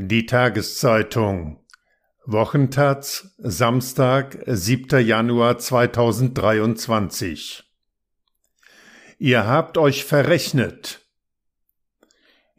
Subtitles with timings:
[0.00, 1.58] Die Tageszeitung
[2.24, 5.04] Wochentaz Samstag, 7.
[5.04, 7.64] Januar 2023
[9.18, 11.04] Ihr habt euch verrechnet.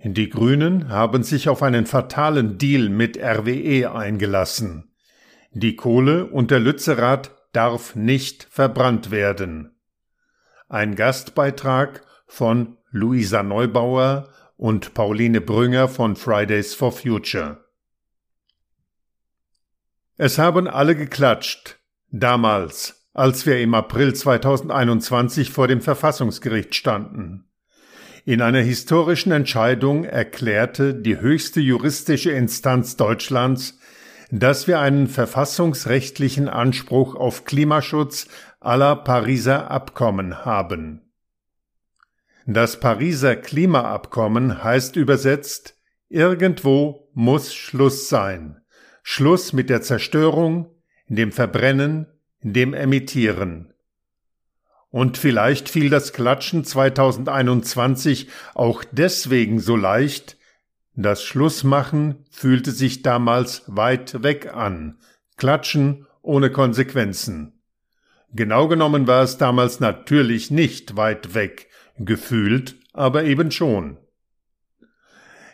[0.04, 4.92] Die Grünen haben sich auf einen fatalen Deal mit RWE eingelassen.
[5.54, 9.80] Die Kohle und der Lützerath darf nicht verbrannt werden.
[10.68, 14.28] Ein Gastbeitrag von Luisa Neubauer
[14.60, 17.64] und Pauline Brünger von Fridays for Future.
[20.18, 21.80] Es haben alle geklatscht,
[22.12, 27.46] damals, als wir im April 2021 vor dem Verfassungsgericht standen.
[28.26, 33.80] In einer historischen Entscheidung erklärte die höchste juristische Instanz Deutschlands,
[34.30, 38.28] dass wir einen verfassungsrechtlichen Anspruch auf Klimaschutz
[38.60, 41.09] aller Pariser Abkommen haben.
[42.52, 45.76] Das Pariser Klimaabkommen heißt übersetzt,
[46.10, 48.60] irgendwo muss Schluss sein.
[49.04, 50.66] Schluss mit der Zerstörung,
[51.08, 52.08] dem Verbrennen,
[52.42, 53.72] dem Emittieren.
[54.90, 60.36] Und vielleicht fiel das Klatschen 2021 auch deswegen so leicht,
[60.96, 64.98] das Schlussmachen fühlte sich damals weit weg an,
[65.38, 67.62] Klatschen ohne Konsequenzen.
[68.34, 71.69] Genau genommen war es damals natürlich nicht weit weg,
[72.00, 73.98] gefühlt aber eben schon.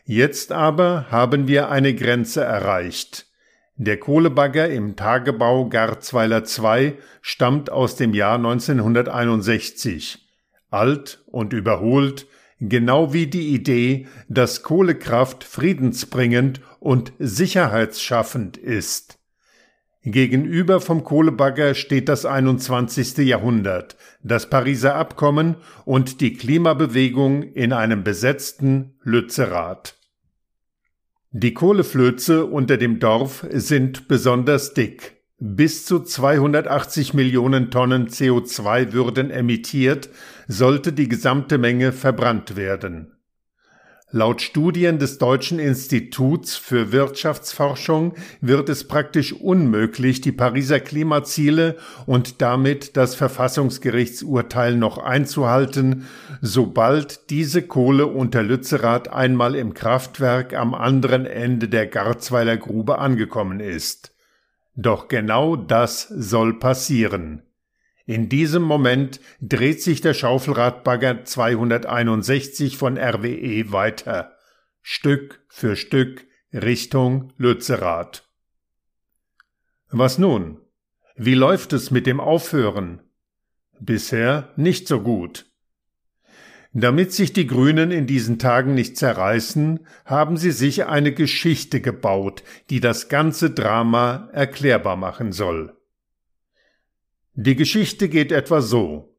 [0.06, 3.26] Jetzt aber haben wir eine Grenze erreicht.
[3.76, 10.20] Der Kohlebagger im Tagebau Garzweiler II stammt aus dem Jahr 1961.
[10.70, 12.28] Alt und überholt,
[12.60, 19.20] genau wie die Idee, dass Kohlekraft friedensbringend und sicherheitsschaffend ist.
[20.08, 23.18] Gegenüber vom Kohlebagger steht das 21.
[23.26, 29.96] Jahrhundert, das Pariser Abkommen und die Klimabewegung in einem besetzten Lützerath.
[31.32, 35.24] Die Kohleflöze unter dem Dorf sind besonders dick.
[35.40, 40.10] Bis zu 280 Millionen Tonnen CO2 würden emittiert,
[40.48, 43.15] sollte die gesamte Menge verbrannt werden.
[44.16, 52.42] Laut Studien des Deutschen Instituts für Wirtschaftsforschung wird es praktisch unmöglich, die Pariser Klimaziele und
[52.42, 56.08] damit das Verfassungsgerichtsurteil noch einzuhalten,
[56.42, 63.60] sobald diese Kohle unter Lützerath einmal im Kraftwerk am anderen Ende der Garzweiler Grube angekommen
[63.60, 64.16] ist.
[64.78, 67.45] Doch genau das soll passieren.
[68.06, 74.38] In diesem Moment dreht sich der Schaufelradbagger 261 von RWE weiter,
[74.82, 78.30] Stück für Stück Richtung Lützerath.
[79.90, 80.62] Was nun?
[81.16, 83.02] Wie läuft es mit dem Aufhören?
[83.80, 85.46] Bisher nicht so gut.
[86.74, 92.44] Damit sich die Grünen in diesen Tagen nicht zerreißen, haben sie sich eine Geschichte gebaut,
[92.70, 95.75] die das ganze Drama erklärbar machen soll.
[97.38, 99.14] Die Geschichte geht etwa so.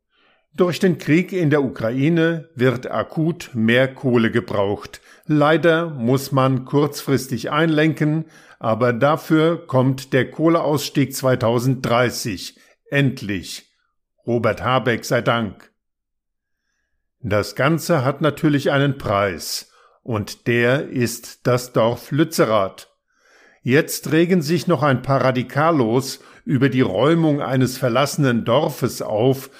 [0.55, 5.03] Durch den Krieg in der Ukraine wird akut mehr Kohle gebraucht.
[5.27, 8.25] Leider muss man kurzfristig einlenken,
[8.59, 12.59] aber dafür kommt der Kohleausstieg 2030.
[12.91, 13.71] Endlich.
[14.27, 15.71] Robert Habeck sei Dank.
[17.21, 19.73] Das Ganze hat natürlich einen Preis,
[20.03, 22.89] und der ist das Dorf Lützerath.
[23.63, 29.51] Jetzt regen sich noch ein paar Radikalos über die Räumung eines verlassenen Dorfes auf,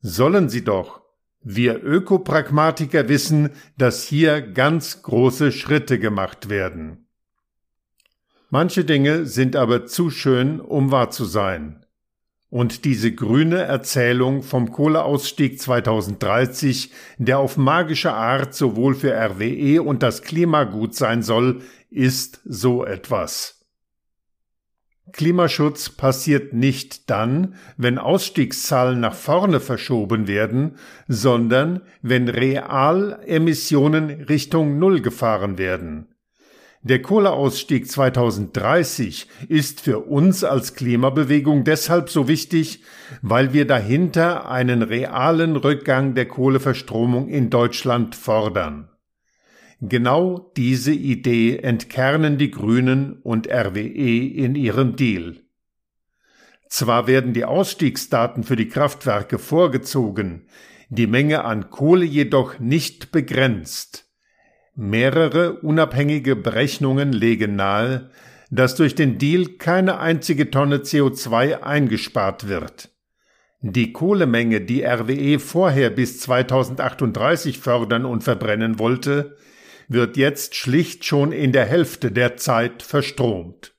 [0.00, 1.02] sollen sie doch.
[1.42, 7.08] Wir Ökopragmatiker wissen, dass hier ganz große Schritte gemacht werden.
[8.48, 11.84] Manche Dinge sind aber zu schön, um wahr zu sein.
[12.48, 20.02] Und diese grüne Erzählung vom Kohleausstieg 2030, der auf magische Art sowohl für RWE und
[20.02, 23.59] das Klima gut sein soll, ist so etwas.
[25.12, 30.76] Klimaschutz passiert nicht dann, wenn Ausstiegszahlen nach vorne verschoben werden,
[31.08, 36.06] sondern wenn real Emissionen Richtung Null gefahren werden.
[36.82, 42.82] Der Kohleausstieg 2030 ist für uns als Klimabewegung deshalb so wichtig,
[43.20, 48.89] weil wir dahinter einen realen Rückgang der Kohleverstromung in Deutschland fordern.
[49.80, 55.40] Genau diese Idee entkernen die Grünen und RWE in ihrem Deal.
[56.68, 60.46] Zwar werden die Ausstiegsdaten für die Kraftwerke vorgezogen,
[60.90, 64.06] die Menge an Kohle jedoch nicht begrenzt.
[64.74, 68.10] Mehrere unabhängige Berechnungen legen nahe,
[68.50, 72.90] dass durch den Deal keine einzige Tonne CO2 eingespart wird.
[73.62, 79.36] Die Kohlemenge, die RWE vorher bis 2038 fördern und verbrennen wollte,
[79.90, 83.74] wird jetzt schlicht schon in der Hälfte der Zeit verstromt.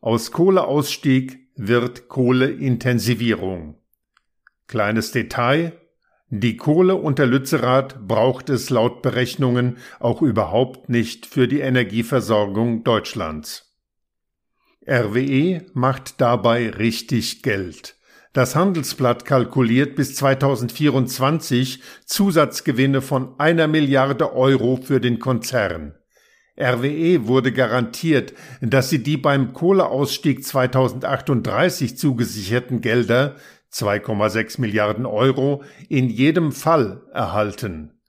[0.00, 3.76] Aus Kohleausstieg wird Kohleintensivierung.
[4.68, 5.72] Kleines Detail.
[6.28, 13.76] Die Kohle unter Lützerath braucht es laut Berechnungen auch überhaupt nicht für die Energieversorgung Deutschlands.
[14.88, 17.96] RWE macht dabei richtig Geld.
[18.32, 25.94] Das Handelsblatt kalkuliert bis 2024 Zusatzgewinne von einer Milliarde Euro für den Konzern.
[26.58, 28.32] RWE wurde garantiert,
[28.62, 33.36] dass sie die beim Kohleausstieg 2038 zugesicherten Gelder
[33.70, 38.00] 2,6 Milliarden Euro in jedem Fall erhalten.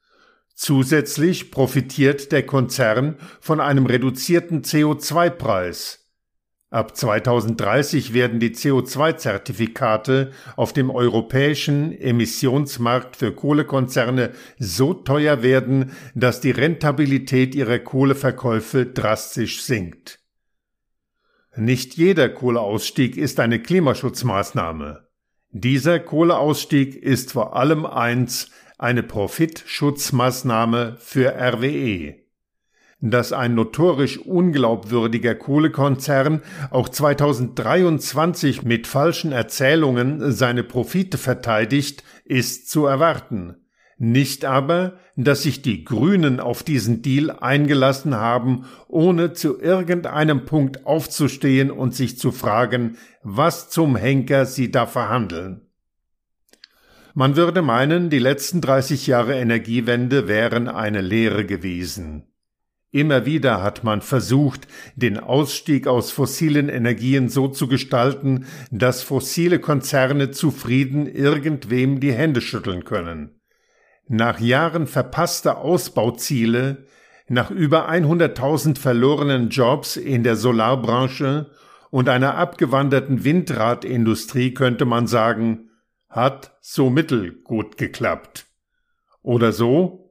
[0.56, 6.03] Zusätzlich profitiert der Konzern von einem reduzierten CO2-Preis.
[6.74, 16.42] Ab 2030 werden die CO2-Zertifikate auf dem europäischen Emissionsmarkt für Kohlekonzerne so teuer werden, dass
[16.42, 20.20] die Rentabilität ihrer Kohleverkäufe drastisch sinkt.
[21.56, 25.08] Nicht jeder Kohleausstieg ist eine Klimaschutzmaßnahme.
[25.52, 28.50] Dieser Kohleausstieg ist vor allem eins,
[28.80, 32.23] eine Profitschutzmaßnahme für RWE
[33.06, 36.42] dass ein notorisch unglaubwürdiger Kohlekonzern
[36.72, 43.58] auch 2023 mit falschen Erzählungen seine Profite verteidigt, ist zu erwarten.
[43.98, 50.86] Nicht aber, dass sich die Grünen auf diesen Deal eingelassen haben, ohne zu irgendeinem Punkt
[50.86, 55.68] aufzustehen und sich zu fragen, was zum Henker sie da verhandeln.
[57.14, 62.33] Man würde meinen, die letzten 30 Jahre Energiewende wären eine Lehre gewesen.
[62.94, 69.58] Immer wieder hat man versucht, den Ausstieg aus fossilen Energien so zu gestalten, dass fossile
[69.58, 73.42] Konzerne zufrieden irgendwem die Hände schütteln können.
[74.08, 76.86] Nach Jahren verpasster Ausbauziele,
[77.28, 81.50] nach über 100.000 verlorenen Jobs in der Solarbranche
[81.90, 85.72] und einer abgewanderten Windradindustrie könnte man sagen,
[86.10, 88.46] hat so mittelgut geklappt.
[89.24, 90.03] Oder so,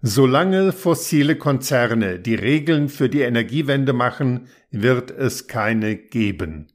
[0.00, 6.68] Solange fossile Konzerne die Regeln für die Energiewende machen, wird es keine geben.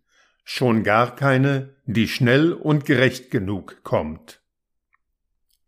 [0.44, 4.42] Schon gar keine, die schnell und gerecht genug kommt.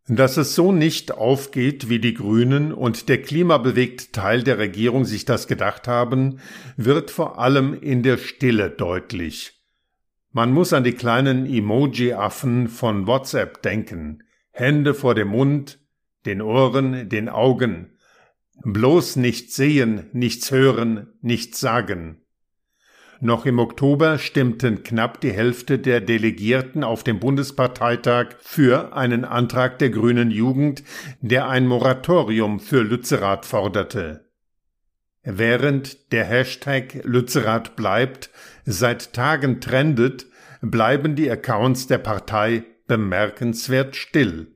[0.07, 5.25] Dass es so nicht aufgeht, wie die Grünen und der klimabewegte Teil der Regierung sich
[5.25, 6.39] das gedacht haben,
[6.77, 9.63] wird vor allem in der Stille deutlich.
[10.31, 14.23] Man muss an die kleinen Emoji-Affen von WhatsApp denken.
[14.51, 15.79] Hände vor dem Mund,
[16.25, 17.97] den Ohren, den Augen,
[18.63, 22.21] bloß nichts sehen, nichts hören, nichts sagen.
[23.21, 29.79] Noch im Oktober stimmten knapp die Hälfte der Delegierten auf dem Bundesparteitag für einen Antrag
[29.79, 30.83] der grünen Jugend,
[31.21, 34.29] der ein Moratorium für Lützerath forderte.
[35.23, 38.29] Während der Hashtag Lützerath bleibt
[38.65, 40.27] seit Tagen trendet,
[40.61, 44.54] bleiben die Accounts der Partei bemerkenswert still.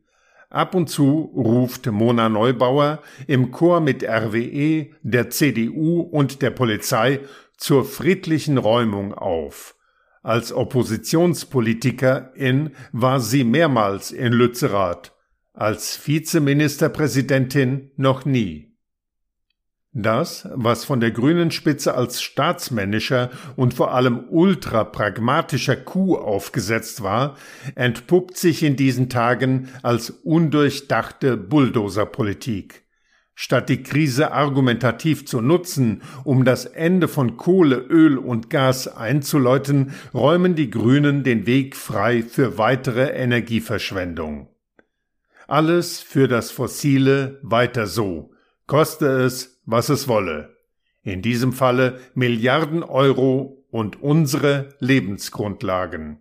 [0.50, 7.20] Ab und zu ruft Mona Neubauer im Chor mit RWE, der CDU und der Polizei
[7.56, 9.76] zur friedlichen Räumung auf.
[10.24, 15.16] Als Oppositionspolitikerin war sie mehrmals in Lützerath,
[15.54, 18.69] als Vizeministerpräsidentin noch nie.
[19.92, 27.38] Das, was von der grünen Spitze als staatsmännischer und vor allem ultrapragmatischer Coup aufgesetzt war,
[27.74, 32.84] entpuppt sich in diesen Tagen als undurchdachte Bulldozerpolitik.
[33.34, 39.94] Statt die Krise argumentativ zu nutzen, um das Ende von Kohle, Öl und Gas einzuläuten,
[40.14, 44.50] räumen die Grünen den Weg frei für weitere Energieverschwendung.
[45.48, 48.34] Alles für das Fossile weiter so,
[48.68, 50.58] koste es, was es wolle.
[51.04, 56.20] In diesem Falle Milliarden Euro und unsere Lebensgrundlagen.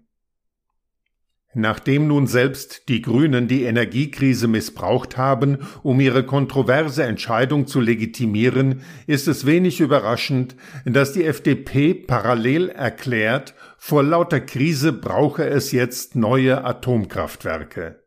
[1.54, 8.82] Nachdem nun selbst die Grünen die Energiekrise missbraucht haben, um ihre kontroverse Entscheidung zu legitimieren,
[9.06, 16.16] ist es wenig überraschend, dass die FDP parallel erklärt, vor lauter Krise brauche es jetzt
[16.16, 17.97] neue Atomkraftwerke.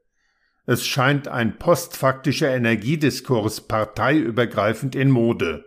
[0.72, 5.66] Es scheint ein postfaktischer Energiediskurs parteiübergreifend in Mode.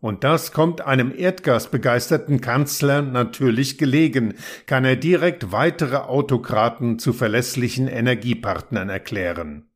[0.00, 4.34] Und das kommt einem erdgasbegeisterten Kanzler natürlich gelegen,
[4.66, 9.68] kann er direkt weitere Autokraten zu verlässlichen Energiepartnern erklären.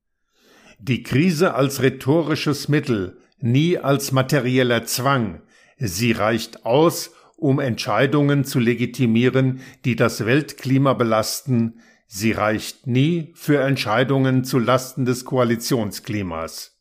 [0.81, 5.41] Die Krise als rhetorisches Mittel, nie als materieller Zwang,
[5.77, 11.75] sie reicht aus, um Entscheidungen zu legitimieren, die das Weltklima belasten,
[12.11, 16.75] Sie reicht nie für Entscheidungen zu Lasten des Koalitionsklimas.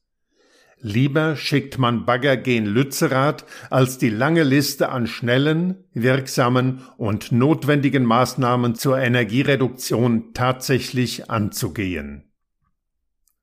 [0.80, 8.06] Lieber schickt man Bagger gen Lützerath, als die lange Liste an schnellen, wirksamen und notwendigen
[8.06, 12.32] Maßnahmen zur Energiereduktion tatsächlich anzugehen.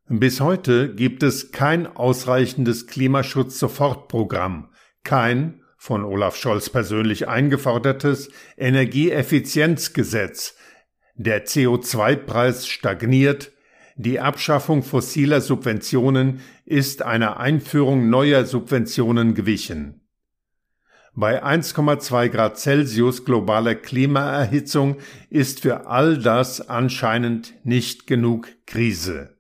[0.09, 4.71] Bis heute gibt es kein ausreichendes Klimaschutz-Sofortprogramm,
[5.03, 10.57] kein von Olaf Scholz persönlich eingefordertes Energieeffizienzgesetz.
[11.17, 13.53] Der CO2-Preis stagniert,
[13.97, 20.01] die Abschaffung fossiler Subventionen ist einer Einführung neuer Subventionen gewichen.
[21.15, 24.97] Bei 1,2 Grad Celsius globaler Klimaerhitzung
[25.31, 29.37] ist für all das anscheinend nicht genug Krise.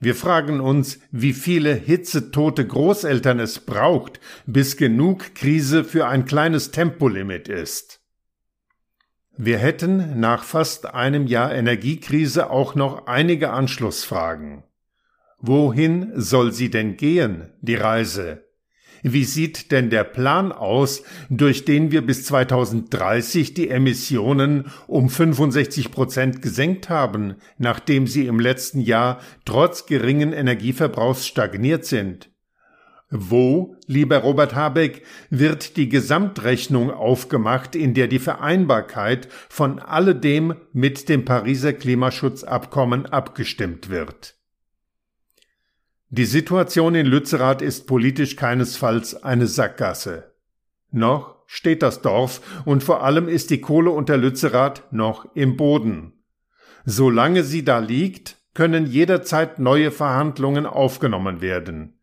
[0.00, 6.72] Wir fragen uns, wie viele hitzetote Großeltern es braucht, bis genug Krise für ein kleines
[6.72, 8.00] Tempolimit ist.
[9.38, 14.62] Wir hätten nach fast einem Jahr Energiekrise auch noch einige Anschlussfragen.
[15.38, 18.44] Wohin soll sie denn gehen, die Reise?
[19.02, 25.90] Wie sieht denn der Plan aus, durch den wir bis 2030 die Emissionen um 65
[25.90, 32.30] Prozent gesenkt haben, nachdem sie im letzten Jahr trotz geringen Energieverbrauchs stagniert sind?
[33.18, 41.08] Wo, lieber Robert Habeck, wird die Gesamtrechnung aufgemacht, in der die Vereinbarkeit von alledem mit
[41.08, 44.34] dem Pariser Klimaschutzabkommen abgestimmt wird?
[46.10, 50.32] Die Situation in Lützerath ist politisch keinesfalls eine Sackgasse.
[50.92, 56.12] Noch steht das Dorf und vor allem ist die Kohle unter Lützerath noch im Boden.
[56.84, 61.95] Solange sie da liegt, können jederzeit neue Verhandlungen aufgenommen werden.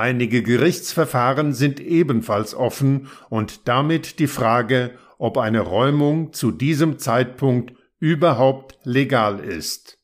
[0.00, 7.74] Einige Gerichtsverfahren sind ebenfalls offen und damit die Frage, ob eine Räumung zu diesem Zeitpunkt
[7.98, 9.98] überhaupt legal ist.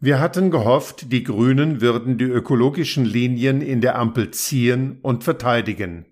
[0.00, 6.06] Wir hatten gehofft, die Grünen würden die ökologischen Linien in der Ampel ziehen und verteidigen.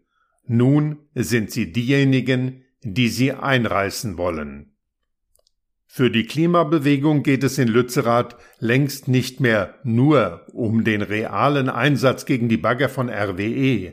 [0.46, 4.71] Nun sind sie diejenigen, die sie einreißen wollen.
[5.94, 12.24] Für die Klimabewegung geht es in Lützerath längst nicht mehr nur um den realen Einsatz
[12.24, 13.92] gegen die Bagger von RWE.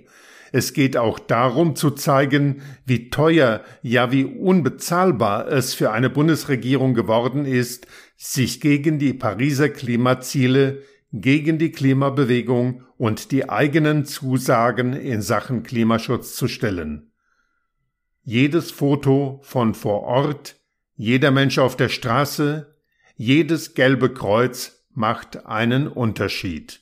[0.53, 6.93] Es geht auch darum zu zeigen, wie teuer, ja wie unbezahlbar es für eine Bundesregierung
[6.93, 15.21] geworden ist, sich gegen die Pariser Klimaziele, gegen die Klimabewegung und die eigenen Zusagen in
[15.21, 17.11] Sachen Klimaschutz zu stellen.
[18.23, 20.58] Jedes Foto von vor Ort
[20.99, 22.75] jeder Mensch auf der Straße,
[23.15, 26.81] jedes gelbe Kreuz macht einen Unterschied.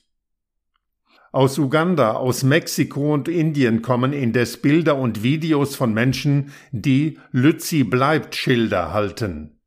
[1.30, 7.84] Aus Uganda, aus Mexiko und Indien kommen indes Bilder und Videos von Menschen, die Lützi
[7.84, 9.60] bleibt Schilder halten.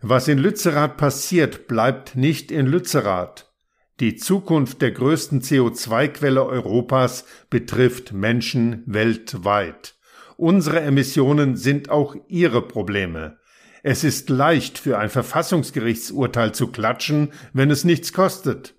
[0.00, 3.52] Was in Lützerath passiert, bleibt nicht in Lützerath.
[3.98, 9.96] Die Zukunft der größten CO2-Quelle Europas betrifft Menschen weltweit.
[10.36, 13.39] Unsere Emissionen sind auch ihre Probleme.
[13.82, 18.74] Es ist leicht für ein Verfassungsgerichtsurteil zu klatschen, wenn es nichts kostet.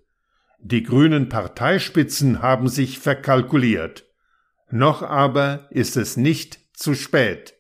[0.59, 4.05] Die grünen Parteispitzen haben sich verkalkuliert.
[4.69, 7.55] Noch aber ist es nicht zu spät.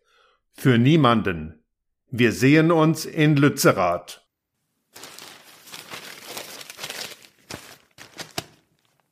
[0.53, 1.63] Für niemanden.
[2.11, 4.27] Wir sehen uns in Lützerath.